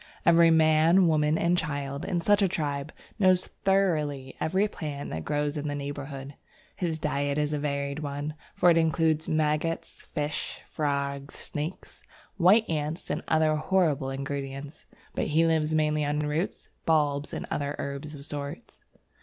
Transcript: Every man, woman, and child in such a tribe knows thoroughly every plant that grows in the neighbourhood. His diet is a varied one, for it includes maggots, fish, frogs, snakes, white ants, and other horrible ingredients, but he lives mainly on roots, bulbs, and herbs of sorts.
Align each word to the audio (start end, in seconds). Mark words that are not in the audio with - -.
Every 0.25 0.49
man, 0.49 1.07
woman, 1.07 1.37
and 1.37 1.55
child 1.55 2.05
in 2.05 2.21
such 2.21 2.41
a 2.41 2.47
tribe 2.47 2.91
knows 3.19 3.45
thoroughly 3.63 4.35
every 4.39 4.67
plant 4.67 5.11
that 5.11 5.23
grows 5.25 5.57
in 5.57 5.67
the 5.67 5.75
neighbourhood. 5.75 6.33
His 6.75 6.97
diet 6.97 7.37
is 7.37 7.53
a 7.53 7.59
varied 7.59 7.99
one, 7.99 8.33
for 8.55 8.71
it 8.71 8.77
includes 8.77 9.27
maggots, 9.27 9.91
fish, 10.07 10.61
frogs, 10.65 11.35
snakes, 11.35 12.01
white 12.37 12.67
ants, 12.67 13.11
and 13.11 13.21
other 13.27 13.55
horrible 13.55 14.09
ingredients, 14.09 14.85
but 15.13 15.27
he 15.27 15.45
lives 15.45 15.75
mainly 15.75 16.03
on 16.03 16.17
roots, 16.17 16.67
bulbs, 16.87 17.31
and 17.31 17.45
herbs 17.51 18.15
of 18.15 18.25
sorts. 18.25 18.79